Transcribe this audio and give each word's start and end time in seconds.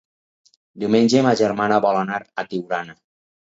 Diumenge 0.83 1.21
ma 1.27 1.35
germana 1.43 1.79
vol 1.87 2.01
anar 2.01 2.19
a 2.45 2.49
Tiurana. 2.51 3.01